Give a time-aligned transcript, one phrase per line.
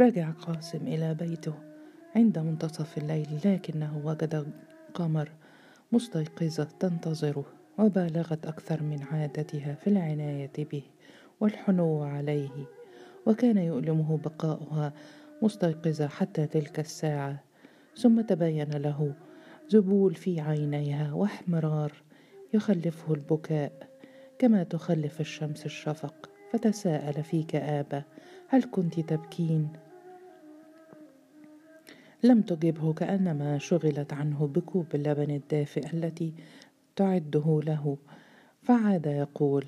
[0.00, 1.54] رجع قاسم إلى بيته
[2.16, 4.46] عند منتصف الليل لكنه وجد
[4.94, 5.30] قمر
[5.92, 7.44] مستيقظة تنتظره
[7.78, 10.82] وبالغت أكثر من عادتها في العناية به
[11.40, 12.66] والحنو عليه
[13.26, 14.92] وكان يؤلمه بقاؤها
[15.42, 17.44] مستيقظة حتى تلك الساعة.
[17.96, 19.14] ثم تبين له
[19.72, 21.92] ذبول في عينيها واحمرار
[22.54, 23.72] يخلفه البكاء
[24.38, 28.04] كما تخلف الشمس الشفق فتساءل في كآبة
[28.48, 29.68] هل كنت تبكين؟
[32.22, 36.32] لم تجبه كأنما شغلت عنه بكوب اللبن الدافئ التي
[36.96, 37.96] تعده له.
[38.62, 39.66] فعاد يقول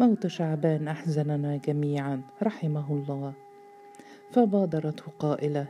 [0.00, 3.32] موت شعبان أحزننا جميعا رحمه الله.
[4.32, 5.66] فبادرته قائلة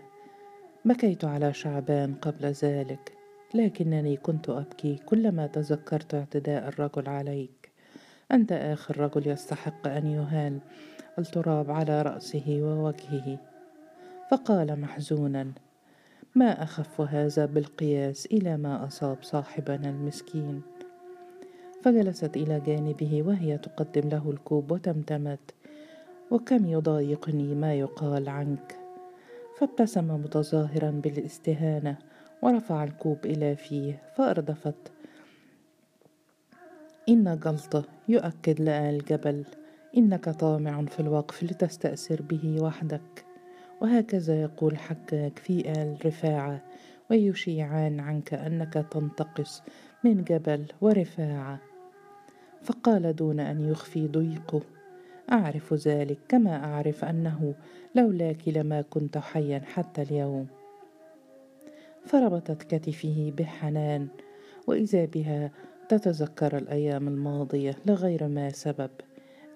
[0.84, 3.12] بكيت على شعبان قبل ذلك
[3.54, 7.70] لكنني كنت أبكي كلما تذكرت اعتداء الرجل عليك.
[8.32, 10.60] أنت آخر رجل يستحق أن يهان
[11.18, 13.49] التراب على رأسه ووجهه.
[14.30, 15.52] فقال محزونا
[16.34, 20.62] ما أخف هذا بالقياس إلى ما أصاب صاحبنا المسكين.
[21.82, 25.54] فجلست إلى جانبه وهي تقدم له الكوب وتمتمت
[26.30, 28.78] وكم يضايقني ما يقال عنك.
[29.58, 31.98] فابتسم متظاهرا بالاستهانة
[32.42, 34.92] ورفع الكوب إلى فيه فأردفت
[37.08, 39.44] إن جلطة يؤكد لآل الجبل
[39.96, 43.29] إنك طامع في الوقف لتستأثر به وحدك.
[43.80, 46.62] وهكذا يقول حجاج في آل رفاعة
[47.10, 49.62] ويشيعان عنك أنك تنتقص
[50.04, 51.60] من جبل ورفاعة.
[52.62, 54.62] فقال دون أن يخفي ضيقه
[55.32, 57.54] أعرف ذلك كما أعرف أنه
[57.94, 60.46] لولاك لما كنت حيا حتى اليوم.
[62.04, 64.08] فربطت كتفه بحنان
[64.66, 65.50] وإذا بها
[65.88, 68.90] تتذكر الأيام الماضية لغير ما سبب.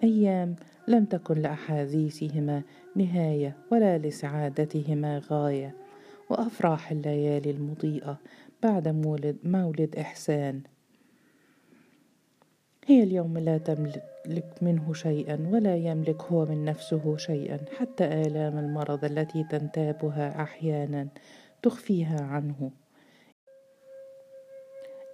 [0.05, 0.57] أيام
[0.89, 2.63] لم تكن لأحاديثهما
[2.97, 5.75] نهاية ولا لسعادتهما غاية.
[6.31, 8.19] وأفراح الليالي المضيئة
[8.63, 10.61] بعد مولد مولد إحسان.
[12.87, 19.05] هي اليوم لا تملك منه شيئا ولا يملك هو من نفسه شيئا حتى آلام المرض
[19.05, 21.09] التي تنتابها أحيانا
[21.63, 22.71] تخفيها عنه.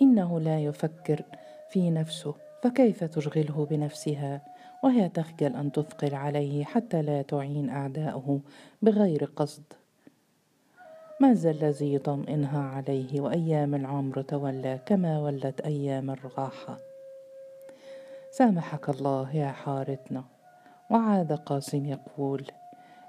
[0.02, 1.22] إنه لا يفكر
[1.70, 4.49] في نفسه فكيف تشغله بنفسها؟
[4.82, 8.40] وهي تخجل أن تثقل عليه حتى لا تعين أعداؤه
[8.82, 9.62] بغير قصد.
[11.20, 16.78] ما الذي يطمئنها عليه وأيام العمر تولى كما ولت أيام الراحة
[18.30, 20.24] سامحك الله يا حارتنا.
[20.90, 22.46] وعاد قاسم يقول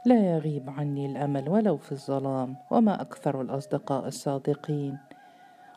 [0.05, 4.97] لا يغيب عني الأمل ولو في الظلام وما أكثر الأصدقاء الصادقين.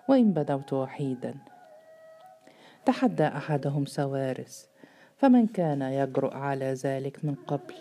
[0.08, 1.34] وإن بدوت وحيدا
[2.84, 4.68] تحدى أحدهم سوارس
[5.16, 7.74] فمن كان يجرؤ على ذلك من قبل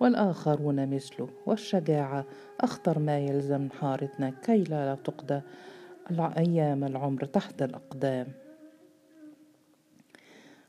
[0.00, 2.24] والآخرون مثله والشجاعة
[2.60, 5.40] أخطر ما يلزم حارتنا كي لا تقضى
[6.36, 8.26] أيام العمر تحت الأقدام.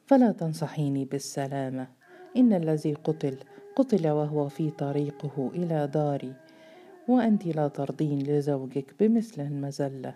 [0.06, 1.88] فلا تنصحيني بالسلامة.
[2.38, 3.38] إن الذي قتل
[3.76, 6.34] قتل وهو في طريقه إلى داري
[7.08, 10.16] وأنت لا ترضين لزوجك بمثل المزلة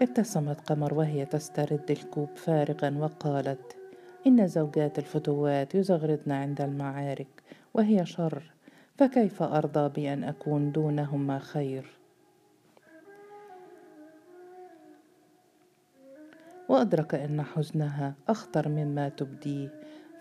[0.00, 3.76] ابتسمت قمر وهي تسترد الكوب فارغا وقالت
[4.26, 7.42] إن زوجات الفتوات يزغردن عند المعارك
[7.74, 8.42] وهي شر
[8.98, 11.98] فكيف أرضى بأن أكون دونهما خير؟
[16.68, 19.68] وأدرك أن حزنها أخطر مما تبديه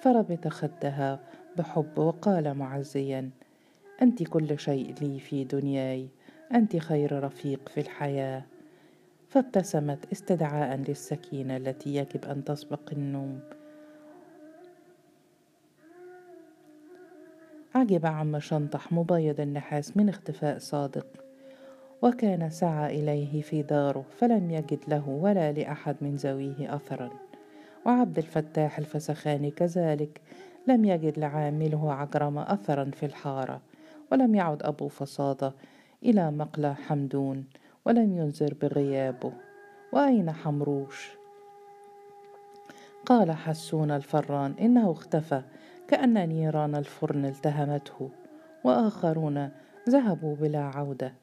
[0.02, 1.20] فربط خدها
[1.58, 3.30] بحب وقال معزيا
[4.02, 6.08] أنت كل شيء لي في دنياي
[6.54, 8.53] أنت خير رفيق في الحياة.
[9.34, 13.40] فابتسمت استدعاء للسكينة التي يجب أن تسبق النوم.
[17.76, 21.06] عجب عم شنطح مبيض النحاس من اختفاء صادق
[22.02, 27.10] وكان سعى إليه في داره فلم يجد له ولا لأحد من ذويه أثرا.
[27.86, 30.22] وعبد الفتاح الفسخاني كذلك
[30.68, 33.62] لم يجد لعامله عجرم أثرا في الحارة
[34.12, 35.54] ولم يعد أبو فصادة
[36.04, 37.46] إلى مقلى حمدون.
[37.86, 39.32] ولم ينذر بغيابه.
[39.92, 41.12] وأين حمروش؟
[43.06, 45.42] قال حسون الفران إنه اختفى.
[45.88, 48.10] كأن نيران الفرن التهمته.
[48.64, 49.50] وآخرون
[49.90, 51.14] ذهبوا بلا عودة.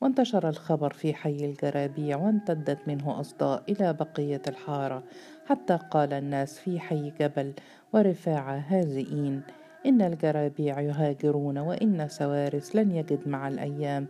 [0.00, 5.02] وانتشر الخبر في حي الجرابيع وامتدت منه أصداء إلى بقية الحارة.
[5.46, 7.52] حتى قال الناس في حي جبل
[7.92, 9.42] ورفاعة هازئين
[9.86, 14.06] إن الجرابيع يهاجرون وإن سوارس لن يجد مع الأيام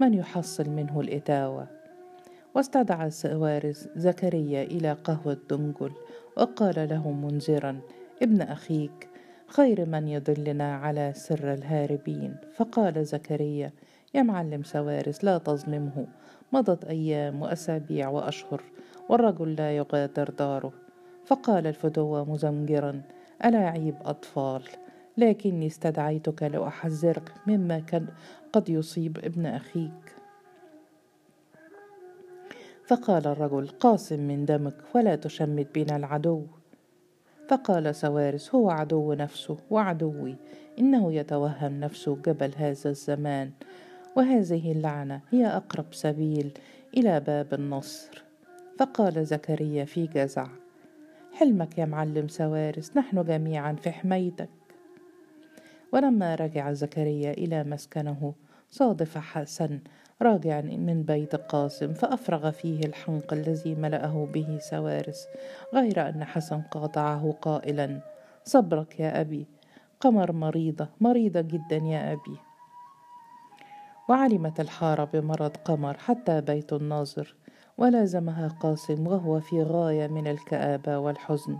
[0.00, 1.66] من يحصل منه الإتاوة؟
[2.54, 5.92] واستدعى سوارس زكريا إلى قهوة دنجل
[6.36, 7.80] وقال له منذرا
[8.22, 9.08] ابن أخيك
[9.46, 12.36] خير من يدلنا على سر الهاربين.
[12.54, 13.72] فقال زكريا
[14.14, 16.06] يا معلم سوارس لا تظلمه.
[16.52, 18.62] مضت أيام وأسابيع وأشهر
[19.08, 20.72] والرجل لا يغادر داره.
[21.26, 23.02] فقال الفتوة مزمجرا
[23.44, 24.62] ألاعيب أطفال؟
[25.16, 28.06] لكني استدعيتك لأحذرك مما كان
[28.52, 30.16] قد يصيب ابن أخيك.
[32.86, 36.46] فقال الرجل قاسم من دمك ولا تشمت بنا العدو.
[37.48, 40.36] فقال سوارس هو عدو نفسه وعدوي
[40.78, 43.50] إنه يتوهم نفسه جبل هذا الزمان
[44.16, 46.52] وهذه اللعنة هي أقرب سبيل
[46.96, 48.24] إلى باب النصر.
[48.78, 50.46] فقال زكريا في جزع
[51.32, 54.61] حلمك يا معلم سوارس نحن جميعا في حمايتك.
[55.92, 58.34] ولما رجع زكريا إلى مسكنه
[58.70, 59.80] صادف حسن
[60.22, 65.26] راجعا من بيت قاسم فأفرغ فيه الحنق الذي ملأه به سوارس
[65.74, 68.00] غير أن حسن قاطعه قائلا
[68.44, 69.46] صبرك يا أبي
[70.00, 72.36] قمر مريضة مريضة جدا يا أبي.
[74.08, 77.34] وعلمت الحارة بمرض قمر حتى بيت الناظر
[77.78, 81.58] ولازمها قاسم وهو في غاية من الكآبة والحزن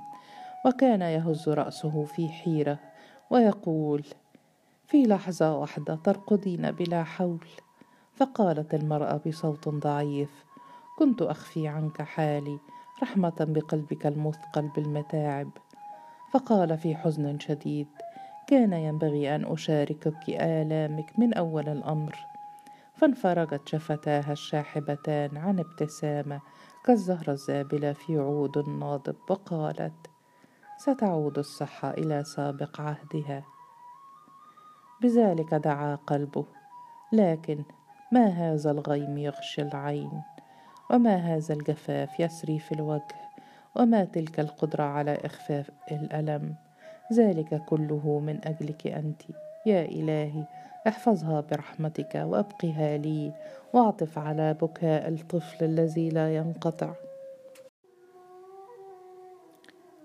[0.67, 2.79] وكان يهز رأسه في حيرة
[3.31, 4.05] ويقول
[4.93, 7.47] في لحظة واحدة ترقدين بلا حول.
[8.15, 10.45] فقالت المرأة بصوت ضعيف
[10.99, 12.59] كنت أخفي عنك حالي
[13.03, 15.51] رحمة بقلبك المثقل بالمتاعب.
[16.33, 17.87] فقال في حزن شديد
[18.47, 22.17] كان ينبغي أن أشاركك آلامك من أول الأمر.
[22.95, 26.41] فانفرجت شفتاها الشاحبتان عن ابتسامة
[26.85, 30.11] كالزهرة الزابلة في عود ناضب وقالت
[30.79, 33.52] ستعود الصحة إلى سابق عهدها.
[35.03, 36.45] بذلك دعا قلبه.
[37.13, 37.65] لكن
[38.13, 40.23] ما هذا الغيم يغشي العين؟
[40.91, 43.33] وما هذا الجفاف يسري في الوجه؟
[43.77, 46.55] وما تلك القدرة على إخفاء الألم؟
[47.13, 49.23] ذلك كله من أجلك أنت.
[49.67, 50.45] يا إلهي
[50.89, 53.33] احفظها برحمتك وأبقها لي
[53.73, 56.93] وأعطف على بكاء الطفل الذي لا ينقطع.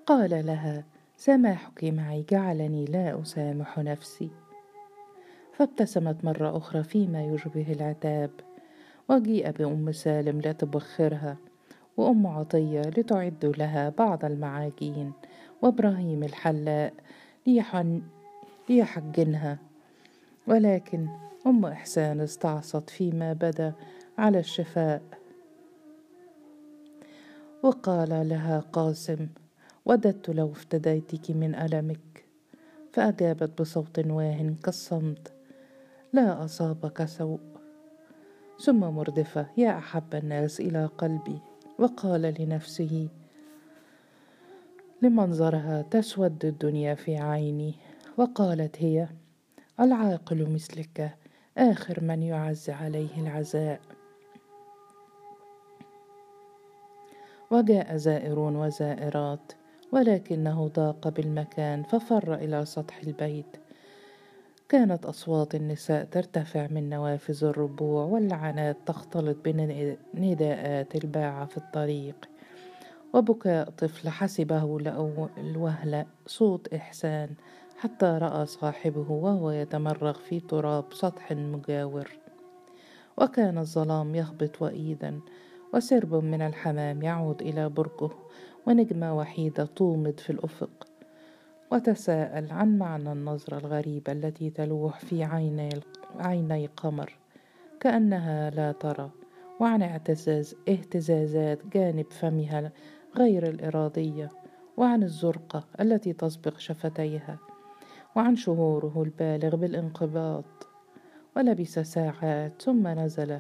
[0.06, 0.84] قال لها
[1.18, 4.47] سماحك معي جعلني لا أسامح نفسي.
[5.58, 8.30] فابتسمت مرة أخرى فيما يشبه العتاب.
[9.10, 11.38] وجيء بأم سالم لتبخرها
[11.98, 15.12] وأم عطية لتعد لها بعض المعاجين
[15.62, 16.94] وإبراهيم الحلاق
[17.48, 18.02] ليحن
[18.70, 19.58] ليحجنها.
[20.48, 21.08] ولكن
[21.48, 23.74] أم إحسان استعصت فيما بدا
[24.18, 25.02] على الشفاء.
[27.64, 29.28] وقال لها قاسم
[29.86, 32.26] وددت لو افتديتك من ألمك.
[32.94, 35.37] فأجابت بصوت واه كالصمت.
[36.14, 37.40] لا أصابك سوء.
[38.60, 41.40] ثم مردفة يا أحب الناس إلى قلبي.
[41.80, 43.10] وقال لنفسه
[45.02, 47.76] لمنظرها تسود الدنيا في عيني.
[48.18, 49.08] وقالت هي
[49.80, 51.18] العاقل مثلك
[51.58, 53.82] آخر من يعز عليه العزاء.
[57.52, 59.52] وجاء زائرون وزائرات
[59.92, 63.67] ولكنه ضاق بالمكان ففر إلى سطح البيت.
[64.70, 69.38] كانت أصوات النساء ترتفع من نوافذ الربوع واللعنات تختلط
[70.14, 72.16] بنداءات الباعة في الطريق.
[73.14, 74.78] وبكاء طفل حسبه
[75.38, 77.30] الوهلة صوت إحسان
[77.78, 82.10] حتى رأى صاحبه وهو يتمرغ في تراب سطح مجاور.
[83.18, 85.20] وكان الظلام يهبط وإيدا
[85.74, 88.12] وسرب من الحمام يعود إلى بركه
[88.66, 90.87] ونجمة وحيدة تومض في الأفق.
[91.72, 95.70] وتساءل عن معنى النظرة الغريبة التي تلوح في عيني,
[96.20, 97.18] عيني قمر
[97.80, 99.12] كأنها لا ترى
[99.60, 102.72] وعن اعتزاز اهتزازات جانب فمها
[103.18, 104.30] غير الإرادية
[104.78, 107.40] وعن الزرقة التي تسبق شفتيها
[108.16, 110.44] وعن شهوره البالغ بالانقباض.
[111.38, 113.40] ولبس ساعات ثم نزل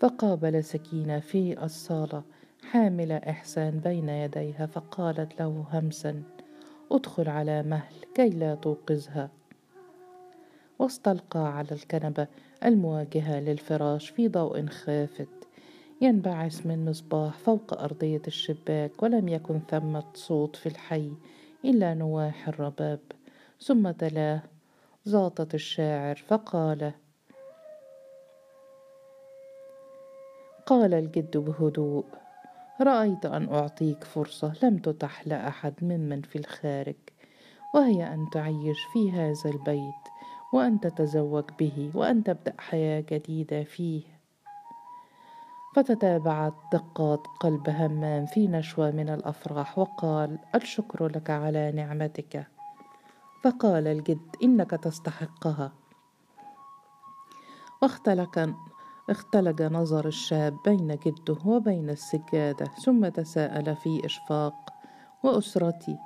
[0.00, 2.22] فقابل سكينة في الصالة
[2.70, 6.22] حاملة إحسان بين يديها فقالت له همسا
[6.94, 9.30] ادخل على مهل كي لا توقظها.
[10.78, 12.26] واستلقى على الكنبة
[12.64, 15.28] المواجهة للفراش في ضوء خافت.
[16.00, 21.12] ينبعث من مصباح فوق أرضية الشباك ولم يكن ثمة صوت في الحي
[21.64, 23.00] إلا نواح الرباب.
[23.60, 24.42] ثم تلاه
[25.04, 26.92] زاطت الشاعر فقال
[30.66, 32.04] قال الجد بهدوء
[32.80, 36.96] رأيت أن أعطيك فرصة لم تتح لأحد ممن في الخارج
[37.74, 40.04] وهي أن تعيش في هذا البيت
[40.52, 44.02] وأن تتزوج به وأن تبدأ حياة جديدة فيه.
[45.76, 52.46] فتتابعت دقات قلب همام في نشوة من الأفراح وقال الشكر لك على نعمتك.
[53.42, 55.72] فقال الجد إنك تستحقها.
[57.82, 58.54] واختلق
[59.10, 64.54] اختلج نظر الشاب بين جده وبين السجادة ثم تساءل في إشفاق
[65.22, 65.98] وأسرتي.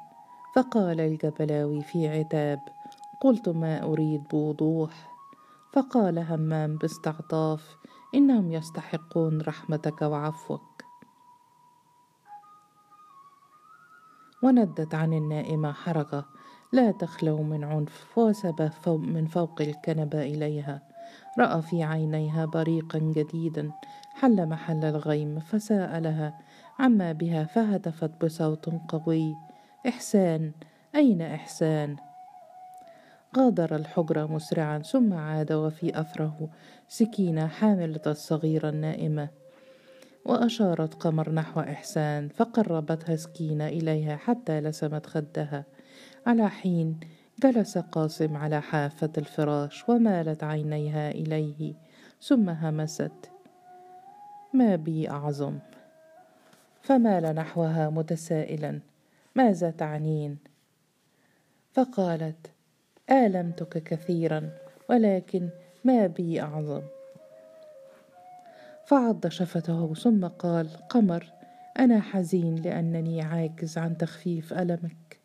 [0.56, 2.60] فقال الجبلاوي في عتاب
[3.20, 5.18] قلت ما أريد بوضوح.
[5.72, 7.76] فقال همام باستعطاف
[8.14, 10.84] إنهم يستحقون رحمتك وعفوك.
[14.42, 16.24] وندت عن النائمة حركة
[16.72, 20.87] لا تخلو من عنف وسب من فوق الكنبة إليها.
[21.38, 23.70] رأى في عينيها بريقا جديدا
[24.14, 26.38] حل محل الغيم فسألها
[26.78, 29.34] عما بها؟ فهتفت بصوت قوي.
[29.88, 30.52] إحسان
[30.94, 31.96] أين إحسان؟
[33.36, 36.48] غادر الحجرة مسرعا ثم عاد وفي أثره
[36.88, 39.28] سكينة حاملة الصغيرة النائمة.
[40.24, 45.64] وأشارت قمر نحو إحسان فقربتها سكينة إليها حتى لسمت خدها.
[46.26, 47.00] على حين
[47.42, 51.74] جلس قاسم على حافة الفراش ومالت عينيها إليه
[52.22, 53.30] ثم همست.
[54.54, 55.58] ما بي أعظم؟
[56.82, 58.80] فمال نحوها متسائلا
[59.34, 60.38] ماذا تعنين؟
[61.72, 62.50] فقالت
[63.10, 64.50] آلمتك كثيرا
[64.88, 65.48] ولكن
[65.84, 66.82] ما بي أعظم.
[68.86, 71.32] فعض شفته ثم قال قمر
[71.78, 75.18] أنا حزين لأنني عاجز عن تخفيف ألمك.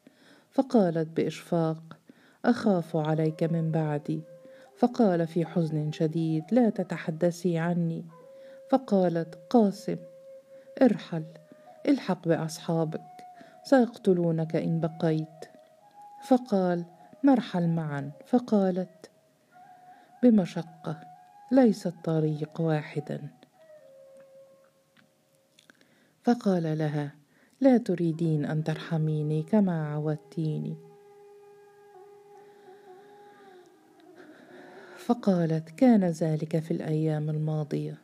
[0.51, 1.97] فقالت بإشفاق
[2.45, 4.21] أخاف عليك من بعدي.
[4.77, 8.05] فقال في حزن شديد لا تتحدثي عني.
[8.69, 9.97] فقالت قاسم
[10.81, 11.23] ارحل
[11.87, 13.01] الحق بأصحابك
[13.63, 15.45] سيقتلونك إن بقيت.
[16.27, 16.85] فقال
[17.23, 18.11] نرحل معا.
[18.25, 19.09] فقالت
[20.23, 20.99] بمشقة
[21.51, 23.21] ليس الطريق واحدا.
[26.23, 27.11] فقال لها
[27.61, 30.92] لا تريدين أن ترحميني كما عودتيني.
[35.05, 37.97] فقالت كان ذلك في الأيام الماضية.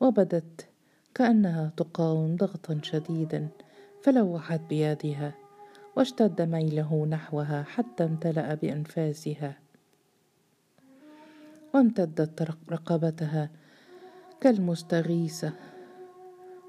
[0.00, 0.68] وبدت
[1.14, 3.48] كأنها تقاوم ضغطا شديدا
[4.02, 5.34] فلوحت بيدها
[5.96, 9.58] واشتد ميله نحوها حتى امتلأ بأنفاسها.
[11.74, 13.50] وامتدت رقبتها
[14.40, 15.52] كالمستغيثة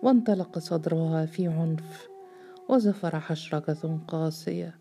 [0.03, 2.07] وانطلق صدرها في عنف
[2.69, 4.75] وزفر حشرجة قاسية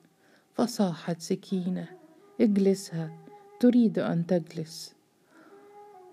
[0.54, 1.88] فصاحت سكينة
[2.40, 3.22] اجلسها
[3.62, 4.95] تريد أن تجلس.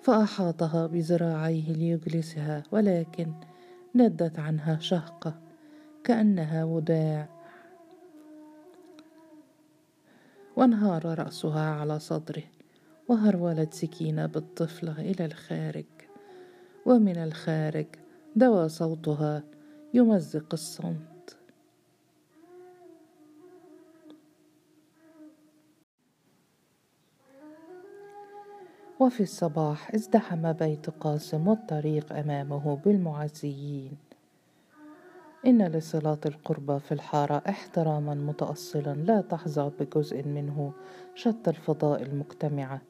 [0.01, 3.33] فأحاطها بذراعيه ليجلسها ولكن
[3.95, 5.39] ندت عنها شهقة
[6.03, 7.29] كأنها وداع
[10.55, 12.43] وانهار رأسها على صدره
[13.07, 15.85] وهرولت سكينة بالطفلة إلى الخارج.
[16.85, 17.87] ومن الخارج
[18.35, 19.43] دوى صوتها
[19.93, 21.18] يمزق الصمت.
[28.99, 33.91] وفي الصباح ازدحم بيت قاسم والطريق أمامه بالمعزيين.
[35.45, 40.71] إن لصلات القربى في الحارة احتراما متأصلا لا تحظى بجزء منه
[41.15, 42.81] شتى الفضاء المجتمعة.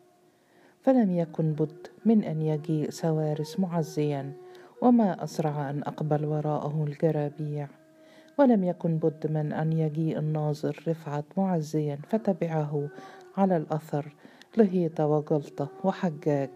[0.82, 4.34] فلم يكن بد من أن يجيء سوارس معزيا
[4.82, 7.68] وما أسرع أن أقبل وراءه الجرابيع.
[8.38, 12.89] ولم يكن بد من أن يجيء الناظر رفعت معزيا فتبعه
[13.38, 14.16] على الأثر
[14.58, 16.50] لهيط وجلطة وحجاج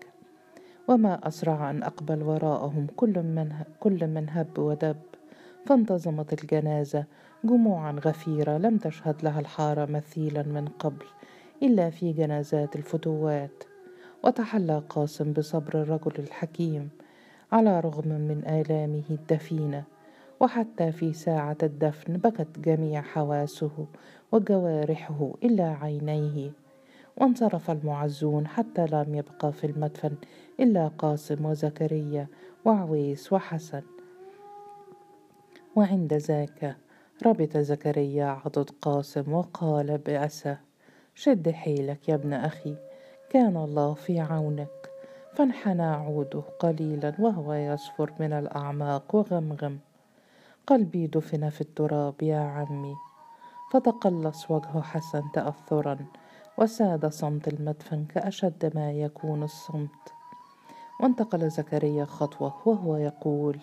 [0.87, 4.97] وما أسرع أن أقبل وراءهم كل من, كل من هب ودب.
[5.65, 7.05] فانتظمت الجنازة
[7.43, 11.05] جموعا غفيرة لم تشهد لها الحارة مثيلا من قبل
[11.63, 13.63] إلا في جنازات الفتوات.
[14.23, 16.89] وتحلى قاسم بصبر الرجل الحكيم
[17.51, 19.83] على رغم من آلامه الدفينة.
[20.39, 23.85] وحتى في ساعة الدفن بكت جميع حواسه
[24.31, 26.62] وجوارحه إلا عينيه.
[27.17, 30.15] وانصرف المعزون حتى لم يبقى في المدفن
[30.59, 32.27] إلا قاسم وزكريا
[32.65, 33.81] وعويس وحسن.
[35.75, 36.75] وعند ذاك
[37.25, 40.57] ربط زكريا عضد قاسم وقال بأسى
[41.15, 42.75] شد حيلك يا ابن أخي
[43.29, 44.89] كان الله في عونك
[45.33, 49.79] فانحنى عوده قليلا وهو يصفر من الأعماق وغمغم.
[50.67, 52.95] قلبي دفن في التراب يا عمي
[53.71, 55.97] فتقلص وجه حسن تأثرا
[56.57, 60.13] وساد صمت المدفن كأشد ما يكون الصمت.
[60.99, 63.59] وانتقل زكريا خطوة وهو يقول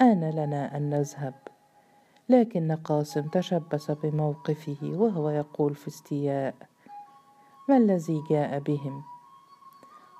[0.00, 1.34] آن لنا أن نذهب.
[2.28, 6.54] لكن قاسم تشبث بموقفه وهو يقول في استياء
[7.68, 9.02] ما الذي جاء بهم؟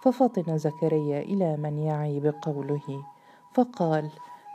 [0.02, 3.05] ففطن زكريا إلى من يعي بقوله
[3.55, 4.11] فقال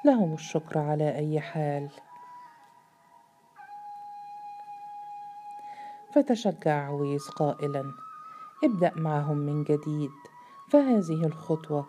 [0.05, 1.89] لهم الشكر على أي حال.
[6.15, 7.91] فتشجع عويس قائلا
[8.63, 10.11] ابدأ معهم من جديد
[10.69, 11.85] فهذه الخطوة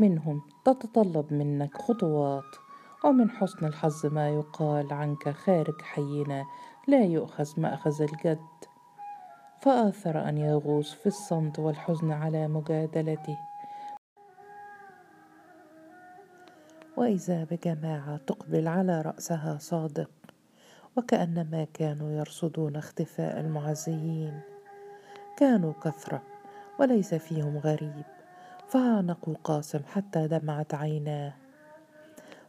[0.00, 2.56] منهم تتطلب منك خطوات
[3.04, 6.44] ومن حسن الحظ ما يقال عنك خارج حينا
[6.88, 8.38] لا يؤخذ مأخذ الجد.
[9.60, 13.38] فآثر أن يغوص في الصمت والحزن على مجادلته.
[16.96, 20.10] وإذا بجماعة تقبل على رأسها صادق
[21.00, 24.40] وكأنما كانوا يرصدون اختفاء المعزيين.
[25.36, 26.22] كانوا كثرة
[26.78, 28.04] وليس فيهم غريب.
[28.68, 31.32] فعانقوا قاسم حتى دمعت عيناه.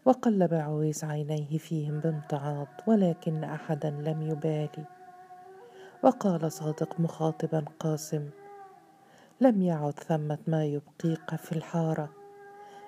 [0.05, 4.85] وقلب عويس عينيه فيهم بامتعاض ولكن أحدا لم يبالي.
[6.03, 8.29] وقال صادق مخاطبا قاسم
[9.41, 12.09] لم يعد ثمة ما يبقيك في الحارة.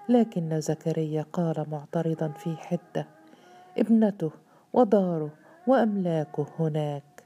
[0.10, 3.08] لكن زكريا قال معترضا في حدة
[3.78, 4.32] ابنته
[4.74, 7.24] وداره وأملاكه هناك.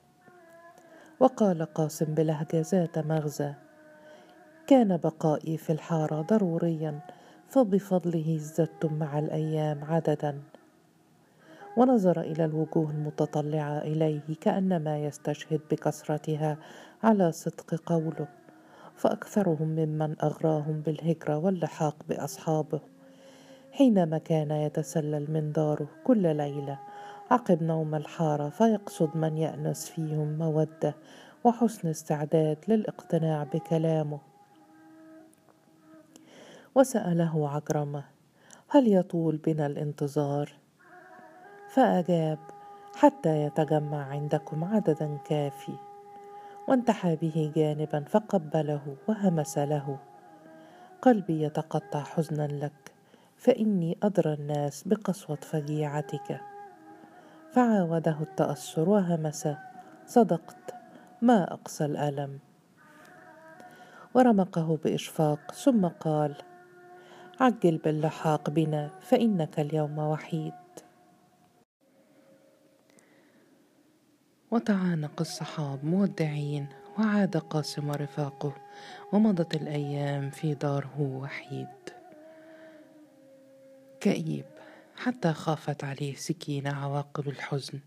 [1.20, 3.53] وقال قاسم بلهجة ذات مغزى
[4.67, 7.00] كان بقائي في الحارة ضروريا
[7.48, 10.41] فبفضله ازددتم مع الأيام عددا.
[11.77, 16.58] ونظر إلى الوجوه المتطلعة إليه كأنما يستشهد بكثرتها
[17.03, 18.27] على صدق قوله
[18.96, 22.79] فأكثرهم ممن أغراهم بالهجرة واللحاق بأصحابه
[23.72, 26.79] حينما كان يتسلل من داره كل ليلة
[27.31, 30.96] عقب نوم الحارة فيقصد من يأنس فيهم مودة
[31.43, 34.19] وحسن استعداد للإقتناع بكلامه.
[36.75, 38.03] وسأله عجرمة
[38.67, 40.53] هل يطول بنا الانتظار؟
[41.69, 42.39] فأجاب
[42.96, 45.75] حتى يتجمع عندكم عددا كافي.
[46.67, 49.98] وانتحى به جانبا فقبله وهمس له.
[51.01, 52.91] قلبي يتقطع حزنا لك
[53.38, 56.41] فإني أدرى الناس بقسوة فجيعتك.
[57.58, 59.48] فعاوده التأثر وهمس
[60.06, 60.76] صدقت
[61.22, 62.40] ما اقسى الألم.
[64.14, 66.36] ورمقه بإشفاق ثم قال
[67.40, 70.53] عجل باللحاق بنا فإنك اليوم وحيد.
[74.51, 76.68] وتعانق الصحاب مودعين
[77.00, 78.53] وعاد قاسم ورفاقه
[79.14, 81.68] ومضت الأيام في داره وحيد.
[84.00, 84.56] كئيب.
[84.98, 87.79] حتى خافت عليه سكينة عواقب الحزن.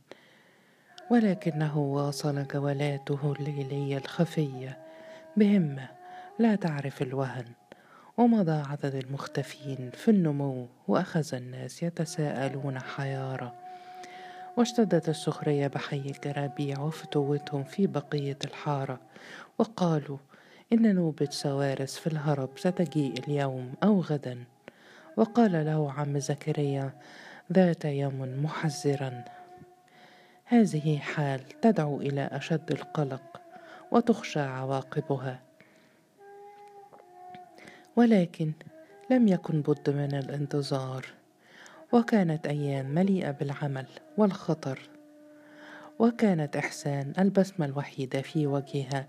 [1.11, 4.79] ولكنه واصل جولاته الليلية الخفية.
[5.37, 5.89] بهمة
[6.39, 7.45] لا تعرف الوهن.
[8.17, 13.53] ومضى عدد المختفين في النمو وأخذ الناس يتساءلون حيارى
[14.57, 19.01] واشتدت السخرية بحي الجرابيع وفتوتهم في بقية الحارة.
[19.59, 20.19] وقالوا
[20.73, 24.45] إن نوبة سوارس في الهرب ستجيء اليوم أو غدا.
[25.21, 26.93] وقال له عم زكريا
[27.53, 29.25] ذات يوم محذرا.
[30.45, 33.41] هذه حال تدعو إلى أشد القلق
[33.91, 35.41] وتخشى عواقبها.
[37.97, 38.53] ولكن
[39.11, 41.07] لم يكن بد من الانتظار
[41.93, 43.87] وكانت أيام مليئة بالعمل
[44.19, 44.91] والخطر.
[45.99, 49.07] وكانت إحسان البسمة الوحيدة في وجهها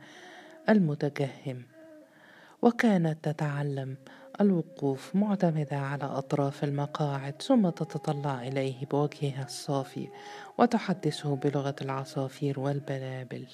[0.69, 1.63] المتجهم
[2.61, 3.95] وكانت تتعلم
[4.41, 10.07] الوقوف معتمدة على أطراف المقاعد ثم تتطلع إليه بوجهها الصافي
[10.57, 13.45] وتحدثه بلغة العصافير والبلابل.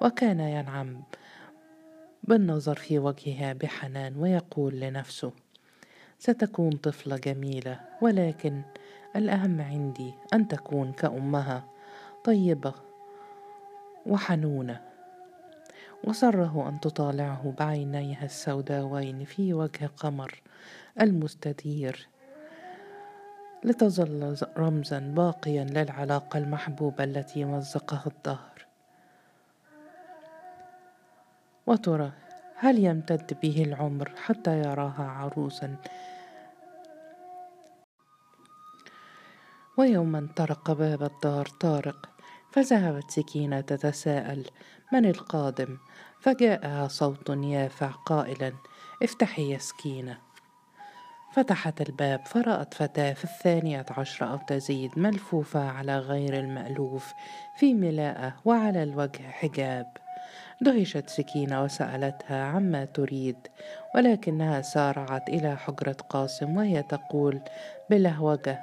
[0.00, 1.02] وكان ينعم
[2.24, 5.32] بالنظر في وجهها بحنان ويقول لنفسه
[6.18, 8.62] ستكون طفلة جميلة ولكن
[9.16, 11.64] الأهم عندي أن تكون كأمها
[12.24, 12.74] طيبة
[14.06, 14.85] وحنونة.
[16.06, 20.42] وسره أن تطالعه بعينيها السوداوين في وجه قمر
[21.00, 22.08] المستدير
[23.64, 28.66] لتظل رمزا باقيا للعلاقة المحبوبة التي مزقها الدهر.
[31.66, 32.12] وترى
[32.56, 35.76] هل يمتد به العمر حتى يراها عروسا؟
[39.76, 42.15] ويوما طرق باب الدار طارق.
[42.56, 44.46] فذهبت سكينة تتساءل
[44.92, 45.78] من القادم؟
[46.20, 48.52] فجاءها صوت يافع قائلا
[49.02, 50.18] افتحي يا سكينة.
[51.32, 57.14] فتحت الباب فرأت فتاة في الثانية عشر أو تزيد ملفوفة على غير المألوف
[57.56, 59.86] في ملاءة وعلى الوجه حجاب.
[60.60, 63.38] دهشت سكينة وسألتها عما تريد
[63.94, 67.40] ولكنها سارعت إلى حجرة قاسم وهي تقول
[67.90, 68.60] بلهوجة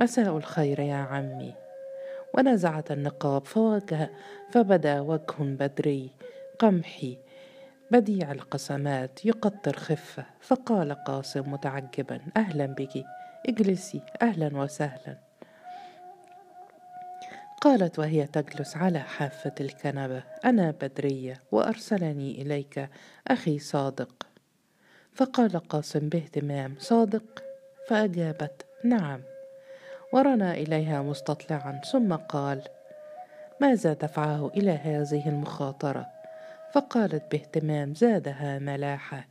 [0.00, 1.61] مساء الخير يا عمي.
[2.34, 4.10] ونزعت النقاب فوجه
[4.50, 6.10] فبدا وجه بدري
[6.58, 7.18] قمحي.
[7.90, 13.04] بديع القسمات يقطر خفة فقال قاسم متعجبا أهلا بك.
[13.48, 15.18] اجلسي أهلا وسهلا.
[17.60, 22.88] قالت وهي تجلس على حافة الكنبة أنا بدرية وأرسلني إليك
[23.28, 24.26] أخي صادق.
[25.12, 27.42] فقال قاسم باهتمام صادق؟
[27.88, 29.31] فأجابت نعم.
[30.12, 32.62] ورنا إليها مستطلعا ثم قال
[33.60, 36.06] ماذا دفعه إلى هذه المخاطرة؟
[36.72, 39.26] فقالت باهتمام زادها ملاحة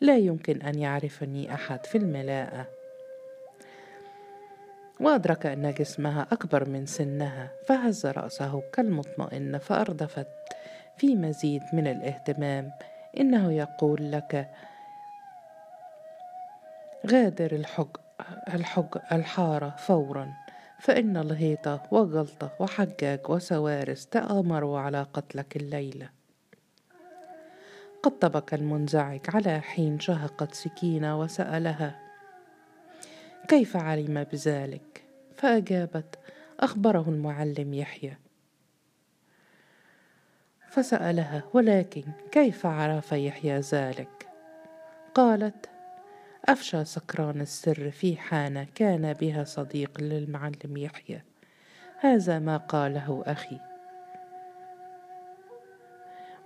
[0.00, 2.66] لا يمكن أن يعرفني أحد في الملاءة.
[5.00, 10.28] وأدرك أن جسمها أكبر من سنها فهز رأسه كالمطمئن فأردفت
[10.96, 12.72] في مزيد من الاهتمام.
[13.20, 14.48] إنه يقول لك
[17.06, 17.96] غادر الحج
[18.54, 20.32] الحج الحارة فورا.
[20.80, 26.08] فإن الهيطة وجلطة وحجاج وسوارس تآمروا على قتلك الليلة.
[28.02, 32.00] قد طبك المنزعج على حين شهقت سكينة وسألها
[33.48, 35.04] كيف علم بذلك؟
[35.36, 36.18] فأجابت
[36.60, 38.16] أخبره المعلم يحيى.
[40.68, 44.28] فسألها ولكن كيف عرف يحيى ذلك؟
[45.14, 45.71] قالت
[46.48, 51.22] أفشى سكران السر في حانة كان بها صديق للمعلم يحيى.
[51.98, 53.60] هذا ما قاله أخي.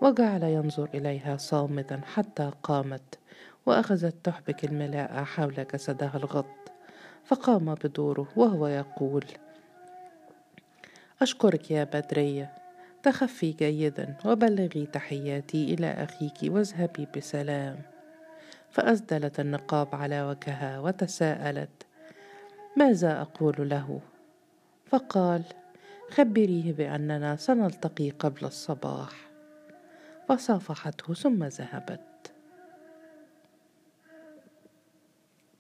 [0.01, 3.19] وجعل ينظر إليها صامتا حتى قامت
[3.67, 6.73] وأخذت تحبك الملاءة حول جسدها الغط
[7.25, 9.25] فقام بدوره وهو يقول
[11.23, 12.53] أشكرك يا بدرية
[13.03, 17.96] تخفي جيدا وبلغي تحياتي إلى أخيك واذهبي بسلام.
[18.71, 21.87] فأسدلت النقاب على وجهها وتساءلت
[22.77, 24.01] ماذا أقول له؟
[24.87, 25.43] فقال
[26.11, 29.11] خبريه بأننا سنلتقي قبل الصباح.
[30.29, 32.06] فصافحته ثم ذهبت.